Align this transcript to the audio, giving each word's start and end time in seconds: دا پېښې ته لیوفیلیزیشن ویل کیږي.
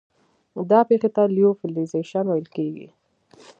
دا 0.71 0.79
پېښې 0.89 1.09
ته 1.15 1.21
لیوفیلیزیشن 1.35 2.25
ویل 2.27 2.47
کیږي. 2.55 2.87